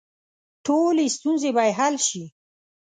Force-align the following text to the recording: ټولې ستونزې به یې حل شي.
ټولې 0.65 1.05
ستونزې 1.15 1.49
به 1.55 1.63
یې 1.67 1.71
حل 1.79 1.95
شي. 2.07 2.23